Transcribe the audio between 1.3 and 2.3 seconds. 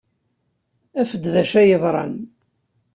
d acu ay yeḍran.